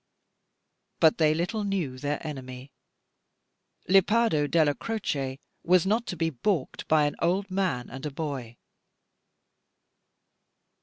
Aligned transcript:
But 0.99 1.19
they 1.19 1.35
little 1.35 1.63
knew 1.63 1.99
their 1.99 2.25
enemy. 2.25 2.71
Lepardo 3.87 4.47
Della 4.47 4.73
Croce 4.73 5.39
was 5.61 5.85
not 5.85 6.07
to 6.07 6.17
be 6.17 6.31
baulked 6.31 6.87
by 6.87 7.05
an 7.05 7.15
old 7.21 7.51
man 7.51 7.87
and 7.87 8.03
a 8.07 8.11
boy. 8.11 8.57